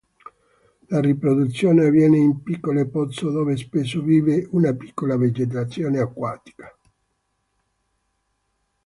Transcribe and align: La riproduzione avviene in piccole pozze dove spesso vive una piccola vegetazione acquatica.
La 0.87 0.99
riproduzione 0.99 1.85
avviene 1.85 2.17
in 2.17 2.41
piccole 2.41 2.87
pozze 2.87 3.29
dove 3.29 3.55
spesso 3.55 4.01
vive 4.01 4.47
una 4.49 4.73
piccola 4.73 5.15
vegetazione 5.15 5.99
acquatica. 5.99 6.75